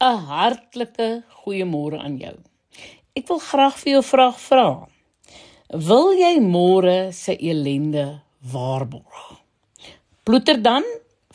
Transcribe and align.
'n 0.00 0.16
hartlike 0.32 1.08
goeiemôre 1.42 1.98
aan 2.00 2.16
jou. 2.16 2.36
Ek 3.12 3.26
wil 3.28 3.40
graag 3.44 3.76
vir 3.80 3.92
jou 3.92 4.00
'n 4.00 4.12
vraag 4.12 4.38
vra. 4.40 4.88
Wil 5.68 6.08
jy 6.16 6.40
môre 6.40 7.12
se 7.12 7.36
ellende 7.36 8.22
waarborg? 8.40 9.42
Ploeter 10.24 10.62
dan 10.62 10.84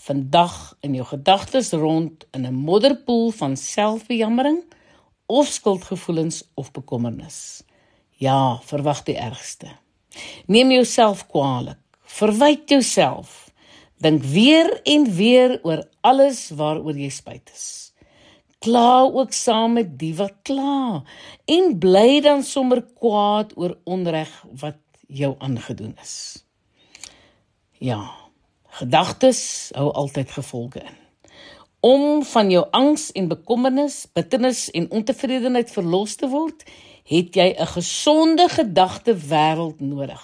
vandag 0.08 0.78
in 0.82 0.96
jou 0.96 1.06
gedagtes 1.06 1.72
rond 1.74 2.26
in 2.34 2.46
'n 2.46 2.54
modderpoel 2.54 3.32
van 3.32 3.56
selfbejammering 3.56 4.64
of 5.28 5.48
skuldgevoelens 5.48 6.44
of 6.56 6.72
bekommernis. 6.72 7.64
Ja, 8.18 8.60
verwag 8.64 9.04
die 9.04 9.18
ergste. 9.18 9.68
Neem 10.48 10.72
jouself 10.72 11.28
kwaadlik. 11.28 11.78
Verwyd 12.02 12.70
jouself. 12.70 13.52
Dink 13.98 14.24
weer 14.24 14.82
en 14.84 15.16
weer 15.16 15.60
oor 15.64 15.88
alles 16.02 16.50
waaroor 16.50 16.98
jy 16.98 17.10
spyt 17.10 17.52
is 17.54 17.86
kla 18.66 19.06
ook 19.06 19.34
saam 19.34 19.78
met 19.78 19.94
die 20.00 20.14
wat 20.18 20.42
kla 20.48 21.04
en 21.46 21.76
bly 21.80 22.22
dan 22.26 22.44
sommer 22.44 22.82
kwaad 22.98 23.54
oor 23.62 23.76
onreg 23.84 24.32
wat 24.62 24.82
jou 25.08 25.36
aangedoen 25.38 25.94
is. 26.02 26.16
Ja, 27.78 28.00
gedagtes 28.80 29.42
hou 29.78 29.92
altyd 29.94 30.32
gevolge 30.34 30.82
in. 30.82 30.98
Om 31.86 32.24
van 32.26 32.50
jou 32.50 32.64
angs 32.74 33.12
en 33.14 33.28
bekommernis, 33.30 34.00
bitternis 34.14 34.72
en 34.74 34.90
ontevredenheid 34.90 35.70
verlos 35.70 36.16
te 36.18 36.30
word, 36.32 36.66
het 37.06 37.38
jy 37.38 37.54
'n 37.54 37.68
gesonde 37.76 38.50
gedagtewêreld 38.50 39.80
nodig. 39.80 40.24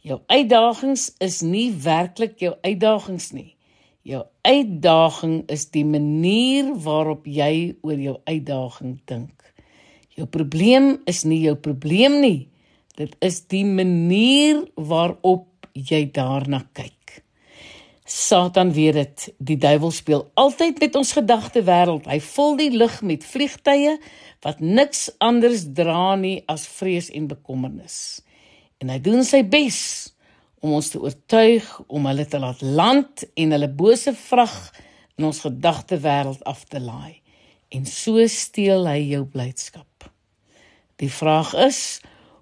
Jou 0.00 0.20
uitdagings 0.26 1.12
is 1.18 1.40
nie 1.40 1.72
werklik 1.72 2.38
jou 2.38 2.56
uitdagings 2.62 3.30
nie. 3.32 3.57
Jou 4.08 4.22
uitdaging 4.48 5.42
is 5.52 5.66
die 5.74 5.84
manier 5.84 6.70
waarop 6.80 7.26
jy 7.28 7.76
oor 7.84 7.98
jou 8.00 8.14
uitdaging 8.24 8.94
dink. 9.10 9.34
Jou 10.16 10.24
probleem 10.32 10.94
is 11.10 11.26
nie 11.28 11.42
jou 11.42 11.52
probleem 11.60 12.16
nie. 12.22 12.48
Dit 12.96 13.12
is 13.20 13.42
die 13.52 13.66
manier 13.68 14.64
waarop 14.74 15.68
jy 15.76 16.06
daarna 16.14 16.62
kyk. 16.72 16.94
Satan 18.08 18.72
weet 18.72 18.96
dit. 18.96 19.26
Die 19.36 19.58
duiwel 19.60 19.92
speel 19.92 20.24
altyd 20.40 20.80
met 20.80 20.96
ons 20.96 21.12
gedagtewêreld. 21.12 22.08
Hy 22.08 22.18
vul 22.32 22.56
die 22.56 22.72
lug 22.72 23.02
met 23.04 23.26
vliegtye 23.28 23.98
wat 24.40 24.62
niks 24.64 25.10
anders 25.20 25.66
dra 25.76 26.14
nie 26.16 26.38
as 26.48 26.64
vrees 26.78 27.12
en 27.12 27.28
bekommernis. 27.28 28.22
En 28.80 28.88
hy 28.88 28.96
doen 29.04 29.20
sy 29.26 29.42
bes 29.44 29.80
om 30.60 30.74
ons 30.78 30.90
te 30.90 31.00
oortuig 31.00 31.66
om 31.86 32.06
hulle 32.10 32.26
te 32.26 32.40
laat 32.42 32.62
land 32.62 33.24
en 33.34 33.54
hulle 33.54 33.70
bose 33.70 34.14
vrag 34.16 34.56
in 35.18 35.26
ons 35.28 35.40
gedagtewêreld 35.44 36.44
af 36.46 36.64
te 36.70 36.80
laai. 36.80 37.20
En 37.74 37.84
so 37.86 38.22
steel 38.30 38.86
hy 38.88 39.00
jou 39.12 39.24
blydskap. 39.28 40.08
Die 40.98 41.10
vraag 41.12 41.52
is, 41.68 42.00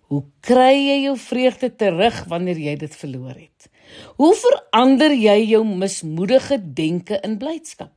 hoe 0.09 0.23
kry 0.45 0.73
jy 0.77 1.01
jou 1.09 1.17
vreugde 1.19 1.73
terug 1.77 2.23
wanneer 2.31 2.61
jy 2.63 2.77
dit 2.85 2.95
verloor 2.97 3.35
het? 3.35 3.69
Hoe 4.21 4.33
verander 4.39 5.13
jy 5.15 5.37
jou 5.51 5.63
mismoedige 5.67 6.59
denke 6.61 7.19
in 7.27 7.37
blydskap? 7.43 7.93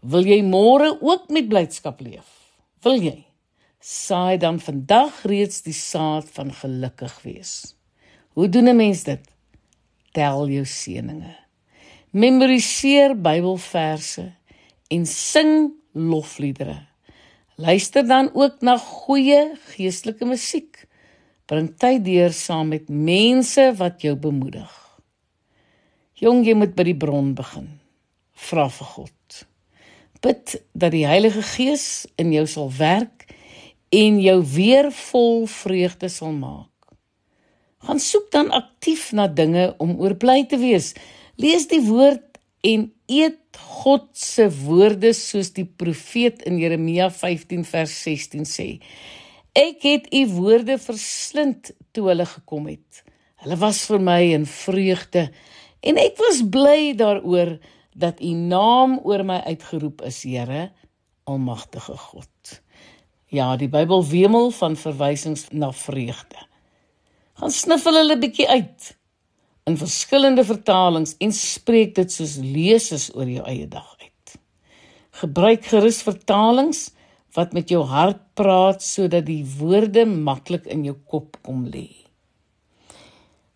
Wil 0.00 0.28
jy 0.28 0.40
môre 0.46 0.94
ook 1.00 1.28
met 1.32 1.48
blydskap 1.48 2.00
leef? 2.04 2.28
Wil 2.84 3.02
jy? 3.04 3.18
Saai 3.80 4.36
dan 4.40 4.60
vandag 4.60 5.22
reeds 5.28 5.62
die 5.64 5.76
saad 5.76 6.28
van 6.36 6.52
gelukkig 6.52 7.14
wees. 7.24 7.74
Hoe 8.36 8.48
doen 8.48 8.68
'n 8.68 8.76
mens 8.76 9.04
dit? 9.04 9.20
Tel 10.16 10.48
jou 10.50 10.64
seëninge. 10.66 11.34
Memoriseer 12.10 13.14
Bybelverse 13.14 14.24
en 14.90 15.06
sing 15.06 15.72
lofliedere. 15.94 16.78
Luister 17.60 18.06
dan 18.06 18.30
ook 18.34 18.62
na 18.66 18.76
goeie 18.78 19.52
geestelike 19.74 20.26
musiek. 20.26 20.86
Bring 21.46 21.70
tyd 21.78 22.04
deur 22.06 22.32
saam 22.34 22.72
met 22.72 22.88
mense 22.88 23.66
wat 23.78 24.02
jou 24.02 24.16
bemoedig. 24.16 24.70
Jong, 26.20 26.42
jy 26.46 26.54
moet 26.56 26.74
by 26.76 26.84
die 26.90 26.96
bron 26.96 27.34
begin. 27.36 27.68
Vra 28.48 28.66
vir 28.72 28.90
God. 28.94 29.44
Bid 30.20 30.56
dat 30.72 30.92
die 30.92 31.06
Heilige 31.08 31.42
Gees 31.54 32.06
in 32.20 32.32
jou 32.34 32.46
sal 32.50 32.72
werk 32.76 33.28
en 33.94 34.18
jou 34.20 34.40
weer 34.54 34.90
vol 34.94 35.46
vreugde 35.50 36.10
sal 36.12 36.34
maak 36.36 36.69
gaan 37.86 38.00
soek 38.00 38.28
dan 38.32 38.50
aktief 38.52 39.10
na 39.16 39.26
dinge 39.28 39.70
om 39.80 39.96
oor 40.00 40.16
bly 40.20 40.44
te 40.48 40.58
wees. 40.60 40.92
Lees 41.40 41.66
die 41.70 41.82
woord 41.86 42.38
en 42.66 42.90
eet 43.08 43.38
God 43.80 44.10
se 44.16 44.46
woorde 44.52 45.12
soos 45.16 45.52
die 45.56 45.64
profeet 45.64 46.42
in 46.48 46.58
Jeremia 46.60 47.08
15 47.10 47.64
vers 47.64 47.94
16 48.04 48.48
sê. 48.48 48.68
Ek 49.56 49.80
het 49.86 50.10
u 50.14 50.26
woorde 50.36 50.76
verslind 50.78 51.72
toe 51.96 52.10
hulle 52.10 52.26
gekom 52.28 52.68
het. 52.70 53.02
Hulle 53.40 53.56
was 53.58 53.86
vir 53.88 54.00
my 54.00 54.22
'n 54.36 54.44
vreugde 54.46 55.30
en 55.80 55.96
ek 55.96 56.18
was 56.18 56.44
bly 56.44 56.92
daaroor 56.94 57.58
dat 57.96 58.20
u 58.20 58.32
naam 58.32 59.00
oor 59.02 59.24
my 59.24 59.40
uitgeroep 59.46 60.02
is, 60.02 60.22
Here, 60.22 60.70
almagtige 61.24 61.96
God. 61.96 62.62
Ja, 63.26 63.56
die 63.56 63.68
Bybel 63.68 64.04
wemel 64.04 64.50
van 64.50 64.76
verwysings 64.76 65.48
na 65.50 65.72
vreugde 65.72 66.49
gaan 67.40 67.52
sniffel 67.54 67.96
hulle 67.96 68.18
bietjie 68.20 68.48
uit 68.48 68.90
in 69.68 69.78
verskillende 69.80 70.42
vertalings 70.44 71.14
en 71.24 71.32
spreek 71.32 71.94
dit 71.96 72.12
soos 72.12 72.36
lesers 72.40 73.08
oor 73.16 73.28
jou 73.28 73.44
eie 73.48 73.68
dag 73.70 73.88
uit. 74.00 74.34
Gebruik 75.22 75.64
gerus 75.70 76.02
vertalings 76.04 76.90
wat 77.36 77.54
met 77.56 77.72
jou 77.72 77.80
hart 77.88 78.20
praat 78.36 78.84
sodat 78.84 79.24
die 79.28 79.44
woorde 79.56 80.04
maklik 80.10 80.68
in 80.68 80.84
jou 80.84 80.96
kop 81.08 81.38
kom 81.46 81.64
lê. 81.72 81.88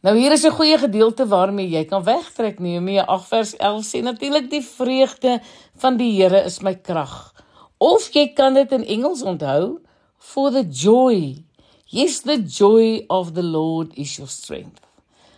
Nou 0.04 0.16
hier 0.16 0.32
is 0.32 0.44
'n 0.44 0.56
goeie 0.56 0.78
gedeelte 0.78 1.26
waarmee 1.26 1.68
jy 1.68 1.84
kan 1.84 2.04
wegtrek. 2.04 2.60
Nehemia 2.60 3.04
8 3.04 3.28
vers 3.28 3.56
11 3.56 3.84
sê 3.84 4.02
natuurlik 4.02 4.50
die 4.50 4.62
vreugde 4.62 5.40
van 5.76 5.96
die 5.96 6.12
Here 6.22 6.44
is 6.44 6.60
my 6.60 6.74
krag. 6.74 7.34
Of 7.78 8.12
jy 8.12 8.32
kan 8.32 8.54
dit 8.54 8.72
in 8.72 8.84
Engels 8.84 9.22
onthou 9.22 9.80
for 10.18 10.50
the 10.50 10.64
joy 10.68 11.44
Yes, 11.94 12.24
the 12.26 12.42
joy 12.42 13.06
of 13.08 13.34
the 13.34 13.42
Lord 13.42 13.92
is 13.94 14.16
your 14.18 14.26
strength. 14.26 14.82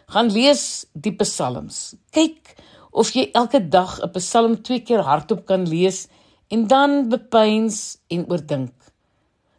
Gaan 0.09 0.31
lees 0.33 0.87
die 0.97 1.13
psalms. 1.21 1.93
Kyk 2.17 2.55
of 2.97 3.11
jy 3.13 3.27
elke 3.37 3.61
dag 3.61 3.99
'n 4.01 4.09
psalm 4.15 4.55
twee 4.65 4.81
keer 4.81 5.03
hardop 5.05 5.43
kan 5.45 5.67
lees 5.69 6.09
en 6.49 6.65
dan 6.67 7.11
bepeins 7.13 7.99
en 8.09 8.25
oordink. 8.33 8.73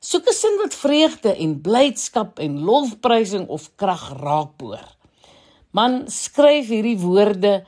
Soek 0.02 0.26
'n 0.26 0.34
sin 0.34 0.58
wat 0.58 0.74
vreugde 0.74 1.36
en 1.38 1.62
blydskap 1.62 2.40
en 2.40 2.66
lofprysing 2.66 3.46
of 3.46 3.70
krag 3.78 4.18
raakboor. 4.18 4.82
Man, 5.78 6.10
skryf 6.10 6.74
hierdie 6.74 6.98
woorde 6.98 7.64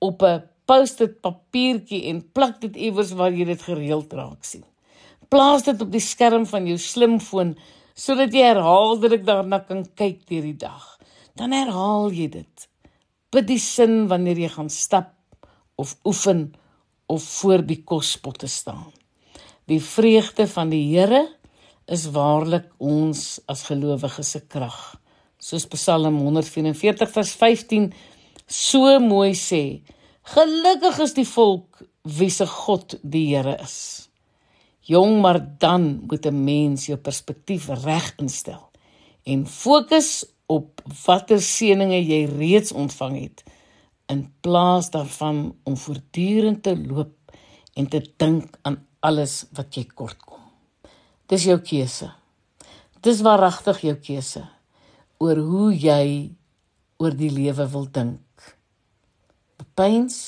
op 0.00 0.22
'n 0.22 0.42
post-it 0.66 1.20
papiertjie 1.22 2.10
en 2.10 2.26
plak 2.32 2.60
dit 2.60 2.74
iewers 2.76 3.14
waar 3.14 3.30
jy 3.30 3.44
dit 3.44 3.62
gereeld 3.62 4.12
raak 4.12 4.42
sien. 4.42 4.64
Plaas 5.28 5.62
dit 5.62 5.80
op 5.80 5.92
die 5.92 6.02
skerm 6.02 6.46
van 6.46 6.66
jou 6.66 6.78
slimfoon 6.78 7.54
sodat 7.94 8.34
jy 8.34 8.42
herhaaldelik 8.42 9.24
daarna 9.26 9.60
kan 9.64 9.84
kyk 9.96 10.26
deur 10.28 10.44
die 10.44 10.58
dag. 10.58 10.84
Dan 11.38 11.54
herhaal 11.54 12.12
jy 12.14 12.28
dit. 12.30 12.68
Bid 13.34 13.46
die 13.48 13.60
sin 13.62 14.04
wanneer 14.10 14.38
jy 14.38 14.50
gaan 14.52 14.70
stap 14.70 15.14
of 15.80 15.96
oefen 16.06 16.52
of 17.10 17.22
voor 17.40 17.64
die 17.66 17.80
kospotte 17.86 18.50
staan. 18.50 18.90
Die 19.70 19.80
vreugde 19.80 20.46
van 20.50 20.70
die 20.70 20.84
Here 20.92 21.24
is 21.90 22.06
waarlik 22.12 22.70
ons 22.78 23.40
as 23.50 23.64
gelowiges 23.68 24.34
se 24.36 24.42
krag. 24.48 24.78
Soos 25.40 25.66
Psalm 25.72 26.18
144 26.22 27.10
vers 27.12 27.32
15 27.40 27.90
so 28.48 28.98
mooi 29.00 29.34
sê: 29.36 29.82
Gelukkig 30.34 31.00
is 31.04 31.16
die 31.16 31.28
volk 31.28 31.82
wie 32.04 32.30
se 32.30 32.46
God 32.48 32.96
die 33.02 33.26
Here 33.34 33.56
is. 33.60 34.08
Jong, 34.84 35.20
maar 35.20 35.40
dan 35.58 36.04
moet 36.06 36.26
'n 36.26 36.44
mens 36.44 36.86
jou 36.86 36.98
perspektief 36.98 37.68
reg 37.68 38.12
instel 38.16 38.70
en 39.24 39.46
fokus 39.46 40.26
op 40.46 40.82
watter 41.06 41.40
seëninge 41.40 42.00
jy 42.04 42.24
reeds 42.28 42.72
ontvang 42.72 43.20
het 43.20 43.44
in 44.12 44.26
plaas 44.44 44.90
daarvan 44.90 45.56
om 45.64 45.76
voortdurend 45.76 46.62
te 46.62 46.76
loop 46.76 47.32
en 47.74 47.88
te 47.88 48.02
dink 48.16 48.58
aan 48.62 48.86
alles 49.00 49.46
wat 49.56 49.74
jy 49.74 49.86
kortkom. 49.88 50.42
Dis 51.26 51.46
jou 51.48 51.58
keuse. 51.64 52.10
Dis 53.00 53.24
waaragtig 53.24 53.80
jou 53.80 53.96
keuse 53.96 54.44
oor 55.18 55.40
hoe 55.40 55.72
jy 55.72 56.34
oor 57.00 57.16
die 57.16 57.32
lewe 57.32 57.66
wil 57.72 57.88
dink. 57.90 58.20
Bepeins 59.56 60.18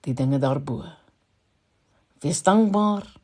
die 0.00 0.14
dinge 0.16 0.40
daarbo. 0.40 0.82
Wees 2.20 2.42
dankbaar 2.42 3.19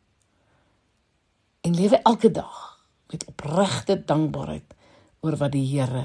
en 1.67 1.75
lewe 1.75 1.99
elke 2.03 2.31
dag 2.31 2.87
met 3.11 3.25
opregte 3.27 4.05
dankbaarheid 4.05 4.75
oor 5.21 5.35
wat 5.41 5.51
die 5.57 5.65
Here 5.67 6.05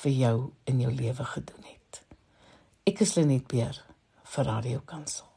vir 0.00 0.12
jou 0.12 0.36
in 0.64 0.80
jou 0.80 0.92
lewe 0.92 1.24
gedoen 1.34 1.64
het. 1.68 2.00
Ek 2.88 3.04
is 3.04 3.12
Lenet 3.18 3.44
Beer 3.50 3.76
vir 4.24 4.48
Radio 4.48 4.80
Kansel. 4.88 5.35